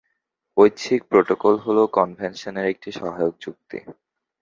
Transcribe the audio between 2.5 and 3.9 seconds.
একটি সহায়ক চুক্তি।